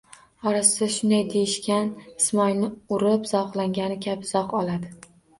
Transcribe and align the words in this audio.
Orasira 0.51 0.85
shunday 0.93 1.19
deyishdan 1.33 1.91
Ismoilni 2.21 2.69
urib 2.97 3.27
zavqlangani 3.33 3.99
kabi 4.07 4.31
zavq 4.31 4.57
oladi. 4.61 4.91